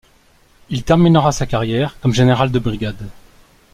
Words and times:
Il 0.71 0.83
terminera 0.83 1.31
sa 1.31 1.45
carrière 1.45 1.99
comme 1.99 2.15
général 2.15 2.51
de 2.51 2.57
brigade. 2.57 3.05